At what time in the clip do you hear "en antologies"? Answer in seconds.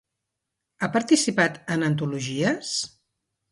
1.77-2.75